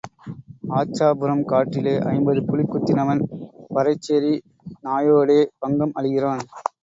ஆச்சாபுரம் 0.77 1.43
காட்டிலே 1.43 1.93
ஐம்பது 2.13 2.41
புலி 2.47 2.63
குத்தினவன் 2.65 3.21
பறைச்சேரி 3.75 4.33
நாயோடே 4.87 5.39
பங்கம் 5.59 5.95
அழிகிறான். 5.99 6.43